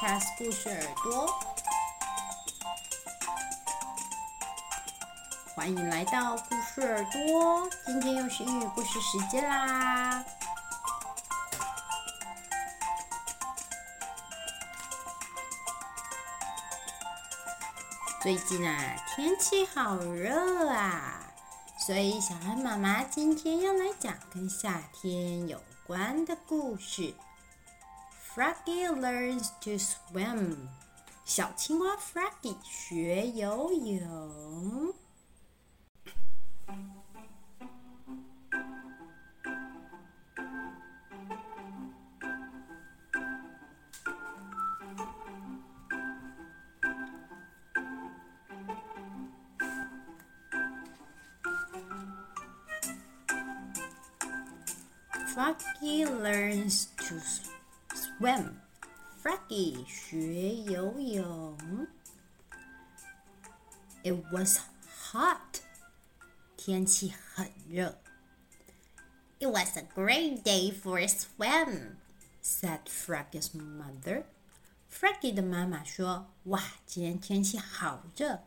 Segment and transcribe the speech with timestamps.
[0.00, 1.28] Podcast 故事耳朵，
[5.54, 7.68] 欢迎来到故事耳朵。
[7.84, 10.24] 今天又是英语故事时间啦！
[18.22, 21.20] 最近啊，天气好热啊！
[21.76, 27.14] 所以，小恩妈妈今天要来讲跟夏天有关的故事。
[28.29, 30.67] Froggy learns to swim。
[31.23, 34.93] 小青蛙 Froggy 学游泳。
[55.33, 57.58] Froggy learns to swim.
[59.23, 61.87] Froggy 学游泳。
[64.03, 64.59] It was
[65.11, 65.61] hot.
[66.57, 67.97] 天气很热。
[69.39, 71.95] It was a great day for a swim,
[72.43, 74.25] said Froggy's mother.
[74.91, 78.43] Froggy 的妈妈说：“哇，今天天气好热。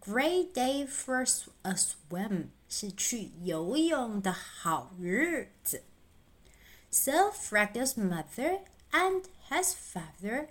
[0.00, 1.22] Great day for
[1.62, 5.84] a swim 是去游泳的好日子。”
[6.90, 8.60] So Froggy's mother
[8.91, 10.47] and his father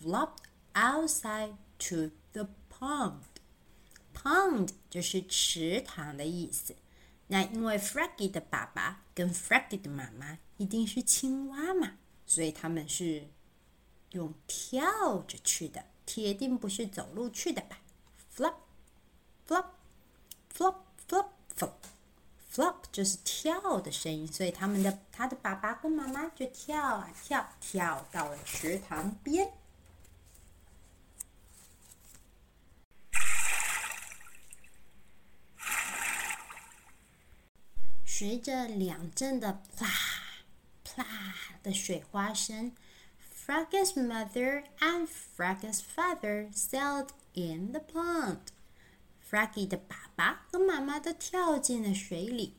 [0.00, 0.44] flopped
[0.74, 3.22] outside to the pond.
[4.14, 6.76] Pond 就是池塘的意思。
[7.28, 11.92] 那因为 Froggy 的爸爸跟 Froggy 的妈妈一定是青蛙嘛，
[12.26, 13.28] 所以他们是
[14.12, 17.78] 用跳着去的，铁定不是走路去的吧
[18.34, 18.54] ？Flop,
[19.46, 19.66] flop,
[20.54, 20.76] flop,
[21.08, 21.72] flop, flop.
[22.50, 29.52] Flop 就是跳的声音，所以他们的他的爸爸跟妈妈就跳啊跳，跳到了池塘边。
[38.06, 39.86] 随着两阵的啪
[40.82, 41.04] 啪
[41.62, 42.74] 的水花声
[43.46, 48.38] ，Froggy's mother and Froggy's father sailed in the pond.
[49.28, 52.56] Froggy 的爸爸和妈妈都跳进了水里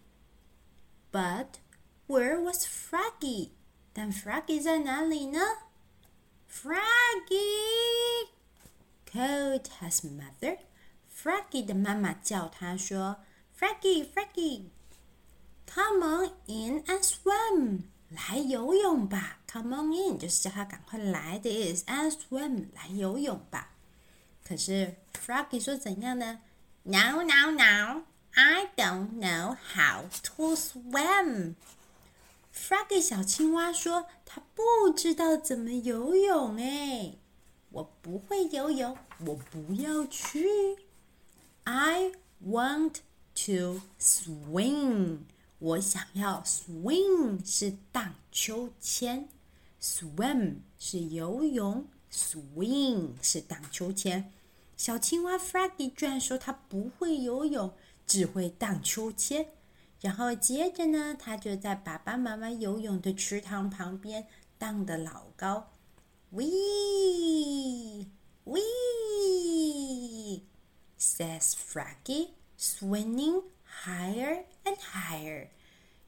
[1.11, 1.47] ，But
[2.07, 3.53] where was Froggy？
[3.91, 5.39] 但 Froggy 在哪里呢
[6.47, 8.27] ？Froggy
[9.11, 10.59] called his mother。
[11.11, 13.17] Froggy 的妈妈叫他说
[13.57, 19.39] ：“Froggy，Froggy，come on in and swim，来游泳吧。
[19.51, 23.71] Come on in 就是叫他赶快来的意思，and swim 来游泳吧。
[24.47, 26.41] 可是 Froggy 说怎样呢？”
[26.84, 28.02] No, no, no!
[28.36, 31.54] I don't know how to swim.
[32.52, 37.14] Froggy 小青蛙说：“他不知道怎么游泳。”哎，
[37.70, 38.96] 我不会游泳，
[39.26, 40.46] 我不要去。
[41.64, 42.12] I
[42.44, 42.96] want
[43.46, 45.20] to swing.
[45.58, 49.28] 我想要 swing 是荡秋千，
[49.80, 54.30] swim 是游泳，swing 是荡秋千。
[54.79, 57.73] 小青蛙 Froggy 居然说他不会游泳，
[58.07, 59.45] 只会荡秋千。
[59.99, 64.25] 然后接着呢，他就在爸爸妈妈游泳的池塘旁边
[64.57, 65.69] 荡得老高。
[66.29, 66.45] "We,
[68.45, 68.61] we,"
[70.97, 73.43] says Froggy, swimming
[73.83, 75.49] higher and higher。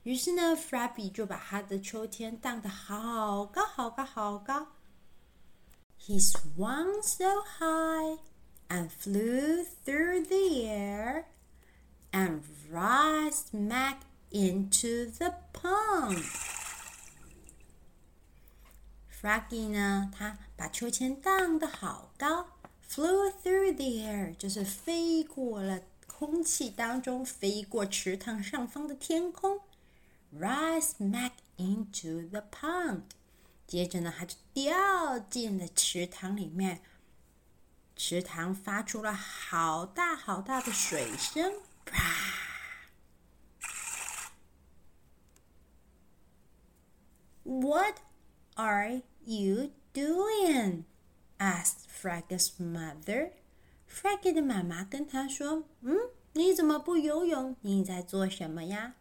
[0.03, 4.65] 于是呢，Froggy 就把他的秋千荡得好高好高好高。
[5.99, 7.25] He swung so
[7.59, 8.17] high.
[8.70, 11.24] and flew through the air
[12.12, 14.00] and right smack
[14.30, 16.22] into the pond.
[19.08, 22.48] Froggy 呢，他把秋千荡得好高，
[22.88, 29.60] flew through the air 就是飞过了空气当中，飞过池塘上方的天空，
[30.34, 33.02] right smack into the pond，
[33.66, 36.82] 接着呢，它就掉进了池塘里面。
[38.03, 41.53] 池塘发出了好大好大的水声，
[41.85, 42.01] 啪
[47.43, 47.97] ！What
[48.55, 50.85] are you doing?
[51.37, 53.33] asked Froggy's mother.
[53.87, 55.95] Froggy 的妈妈跟他说：“嗯，
[56.33, 57.55] 你怎么不游泳？
[57.61, 58.95] 你在做什么呀？”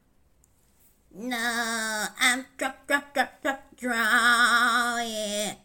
[1.09, 1.37] No,
[2.19, 5.57] I'm drop, drop, drop, drop, drowning.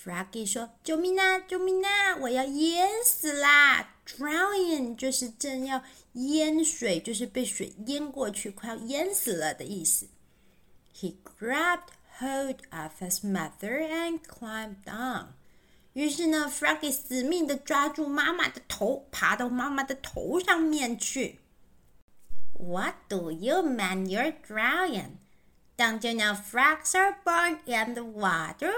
[0.00, 2.16] Froggy 说：“救命啊，救命啊！
[2.20, 3.94] 我要淹死啦！
[4.06, 5.82] Drowning 就是正要
[6.12, 10.08] 淹水，就是被水淹过去，快要淹死了的意思。”
[10.94, 11.90] He grabbed
[12.20, 15.26] hold of his mother and climbed down.
[15.94, 21.40] 于是呢，Froggy 死命的抓住妈妈的头，爬到妈妈的头上面去。
[22.52, 25.16] What do you mean you're drowning?
[25.76, 28.72] Don't you know frogs are born in the water?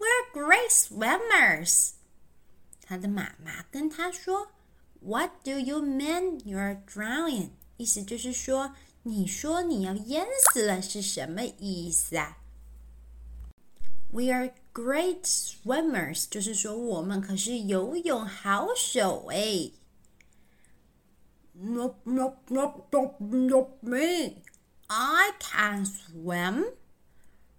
[0.00, 1.92] We're great swimmers.
[2.82, 12.38] 他的妈妈跟他说：“What do you mean you're drowning？” 意思就是说，你说你要淹死了是什么意思啊？
[14.10, 19.70] We are great swimmers，就是说我们可是游泳好手哎。
[21.58, 24.42] Nope, nope, nope, nope, nope me.
[24.88, 26.66] I can't swim.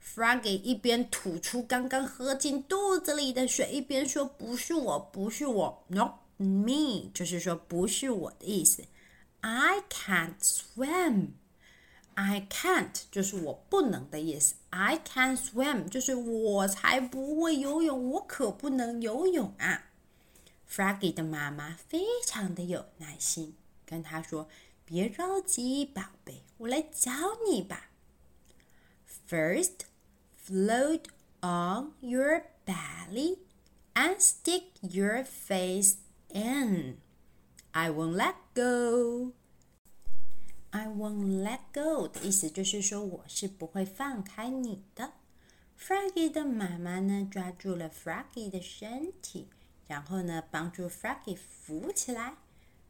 [0.05, 8.85] Froggy 一边吐出刚刚喝进肚子里的水，一边说：“不是我，不是我，Not me。”就是说不是我的意思。
[9.41, 11.29] I can't swim.
[12.15, 14.57] I can't 就是我不能的意思。
[14.71, 19.85] I can't swim 就是我才不会游泳，我可不能游泳啊。
[20.69, 23.55] Froggy 的妈妈非常的有耐心，
[23.87, 24.49] 跟他说
[24.85, 27.13] ：“别着急，宝贝，我来教
[27.49, 27.89] 你吧。
[29.29, 29.87] First,
[30.42, 31.08] float
[31.42, 33.40] on your belly
[33.94, 35.98] and stick your face
[36.30, 36.98] in.
[37.72, 39.34] I won't let go.”
[40.72, 45.14] I won't let go 的意思就是说我是不会放开你的。
[45.80, 49.48] Froggy 的妈妈呢，抓住了 Froggy 的身体，
[49.88, 52.36] 然后呢，帮助 Froggy 浮起来。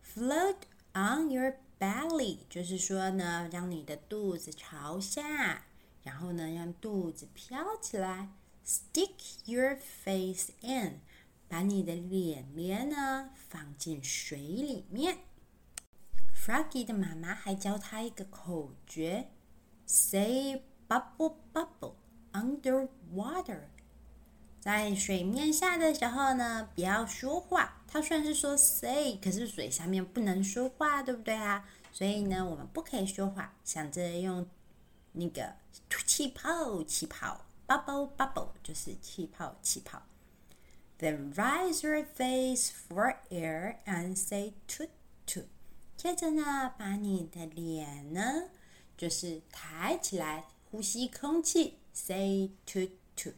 [0.03, 0.56] Float
[0.94, 5.65] on your belly 就是说呢，让你的肚子朝下，
[6.02, 8.28] 然后呢，让肚子飘起来。
[8.64, 9.10] Stick
[9.44, 11.00] your face in
[11.49, 15.19] 把你的脸脸呢放进水里面。
[16.34, 19.28] Froggy 的妈妈还教他一个口诀
[19.87, 21.94] ：Say bubble bubble
[22.32, 23.62] underwater。
[24.60, 27.82] 在水面下的时候呢，不要说话。
[27.88, 31.69] 他虽然是说 say，可是水下面不能说话，对不对啊？
[31.90, 34.46] 所以呢，我们不可以说话，想着用
[35.12, 35.55] 那个
[36.06, 40.03] 气泡气泡 bubble bubble，就是气泡气泡。
[40.99, 44.85] Then rise your face for air and say to
[45.26, 45.43] to。
[45.97, 48.49] 接着呢，把你的脸呢，
[48.97, 53.32] 就是抬起来，呼吸空气，say to to。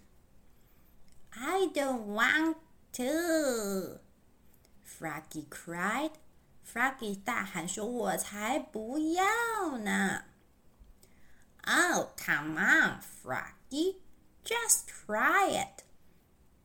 [1.31, 2.57] I don't want
[2.93, 4.01] to.
[4.87, 6.13] Froggy cried.
[6.65, 10.25] Froggy 大喊说：“我才不要呢！”
[11.68, 13.98] Oh, come on, Froggy,
[14.44, 15.84] just try it.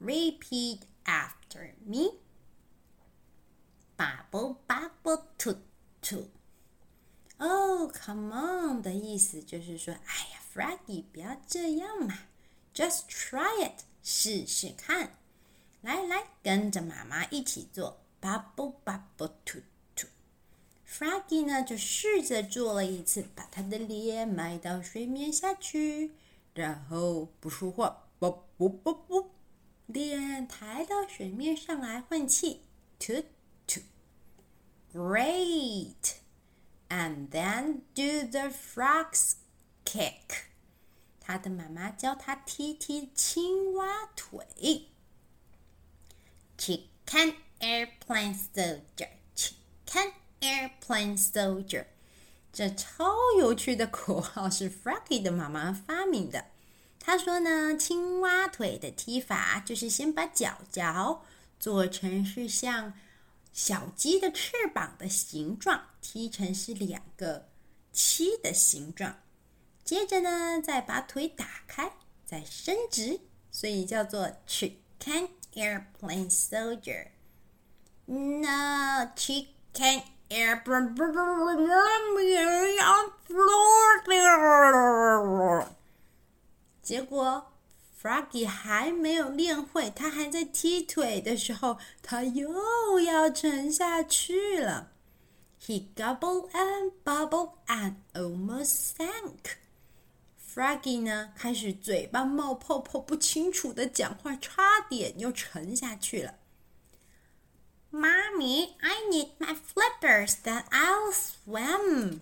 [0.01, 2.13] Repeat after me.
[3.97, 5.59] Bubble, bubble, toot.
[6.03, 6.29] To，
[7.39, 12.19] 哦，oh，come on 的意思就是说，哎呀，Froggy，不要这样嘛，
[12.75, 15.17] just try it，试试看。
[15.81, 19.59] 来来，跟着妈妈一起做，bubble bubble to to。
[20.90, 26.16] Froggy 呢就试着做了一次，把他的脸埋到水面下去，
[26.56, 29.30] 然后不说话，啵啵啵啵，
[29.86, 32.62] 脸抬到水面上来换气
[32.98, 33.24] ，to。
[34.92, 36.16] Great!
[36.90, 39.34] And then do the frog's
[39.86, 40.46] kick.
[41.20, 44.90] 他的妈妈教他踢踢青蛙腿。
[46.58, 51.86] Chicken airplane soldier, chicken Airplane Soldier。
[52.52, 56.46] 这超有趣的口号是 Froggy 的妈妈发明的。
[57.00, 61.24] 他说呢，青蛙腿的踢法就是先把脚脚
[61.60, 62.94] 做成是像
[63.54, 67.48] 小鸡的翅膀的形状，踢成是两个
[67.92, 69.20] 七的形状，
[69.84, 71.92] 接着呢再把腿打开，
[72.26, 73.20] 再伸直，
[73.52, 77.08] 所以叫做 Chicken Airplane Soldier。
[78.06, 80.04] No Chicken。
[86.84, 87.52] 结果
[88.00, 94.92] ，Froggy 还没有练会，他还在踢腿的时候，他又要沉下去了。
[95.60, 99.58] He gobbled and bubble and almost sank.
[100.54, 106.39] Froggy 呢，开始嘴巴冒泡泡，不清楚的讲话，差点又沉下去了。
[107.91, 112.21] Mommy, I need my flippers, then I'll swim.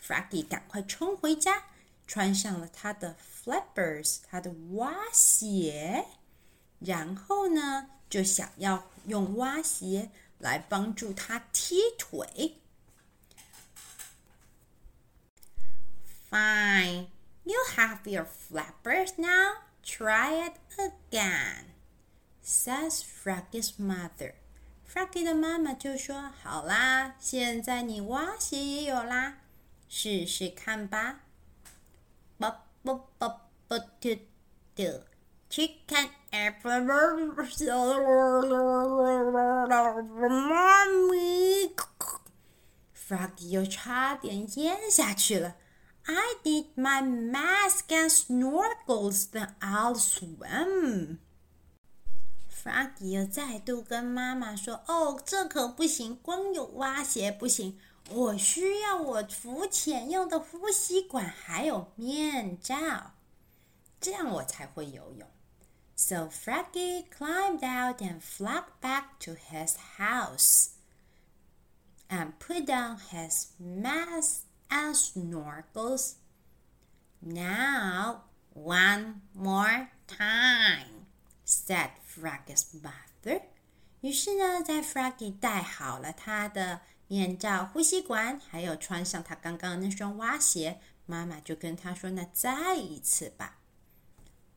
[0.00, 1.64] Froggy 赶快冲回家，
[2.06, 6.06] 穿上了他的 flippers，他的蛙鞋，
[6.80, 12.58] 然后呢，就想要用蛙鞋来帮助他踢腿。
[16.28, 17.06] Fine,
[17.44, 19.62] you have your flappers now.
[19.84, 21.66] Try it again,
[22.42, 24.34] says Froggy's mother.
[24.93, 29.37] Froggy 的妈妈就说：“好啦，现在你蛙鞋也有啦，
[29.87, 31.21] 试试看吧。”
[32.37, 34.15] Bubble bubble to
[34.75, 35.03] do
[35.49, 36.87] chicken airplane.
[40.49, 41.71] Mommy,
[42.93, 45.55] Froggy 又差点咽下去了。
[46.03, 51.19] I need my mask and snorkels, then I'll swim.
[52.60, 57.78] Froggy 又再度跟妈妈说：“哦，这可不行，光有蛙鞋不行，
[58.10, 63.12] 我需要我浮潜用的呼吸管，还有面罩，
[64.00, 65.28] 这样我才会游泳。”
[65.96, 70.70] So Froggy climbed out and flopped back to his house
[72.08, 74.40] and put on his mask.
[74.68, 76.14] And snorkels.
[77.22, 81.06] Now, one more time,"
[81.44, 83.42] said Froggy's mother.
[84.00, 93.58] 于是呢，在 Froggy 戴好了他的面罩、呼吸管，还有穿上他刚刚那双蛙鞋，妈妈就跟他说：“那再一次吧。”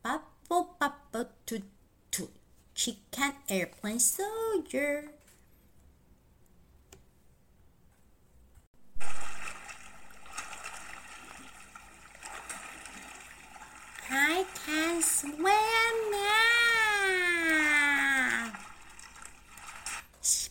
[0.02, 1.64] Bubble, bubble, toot,
[2.12, 2.30] toot,
[2.76, 5.10] chicken airplane soldier.
[14.12, 15.44] I can swim
[16.12, 16.53] now!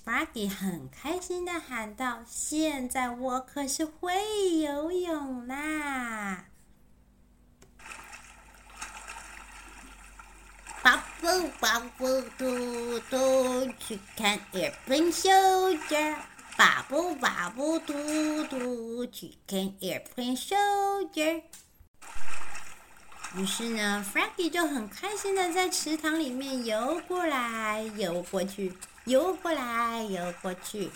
[0.06, 4.14] Froggy 很开心的喊道：“现在我可是会
[4.60, 6.44] 游泳啦
[10.84, 16.18] ！”Bubble, bubble, do do, chicken airplane soldier.
[16.58, 21.44] Bubble, bubble, do do, chicken airplane soldier.
[23.36, 28.74] 于是呢，Froggy 就很开心的在池塘里面游过来游过去，
[29.05, 30.91] 游过来游过去。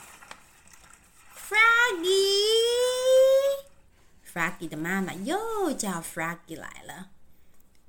[4.28, 7.10] Froggy，Froggy 的妈妈又叫 Froggy 来了。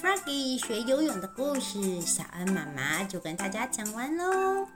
[0.00, 4.68] Froggy 学游泳的故事，小恩妈妈就跟大家讲完喽。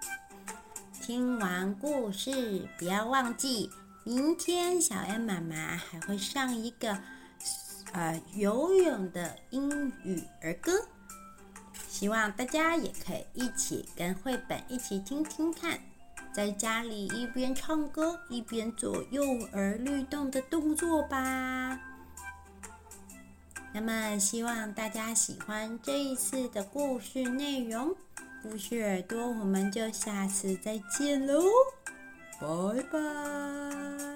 [1.01, 3.71] 听完故事，不要忘记，
[4.03, 6.99] 明天小恩妈妈还会上一个
[7.93, 9.71] 呃游泳的英
[10.03, 10.73] 语儿歌，
[11.89, 15.79] 希望大家也可以一起跟绘本一起听听看，
[16.35, 21.81] 在家里一边唱歌一边做幼儿律动的动作吧。
[23.79, 27.95] 那么，希望大家喜欢这一次的故事内容。
[28.43, 31.43] 故事耳朵，我们就下次再见喽，
[32.41, 34.16] 拜拜。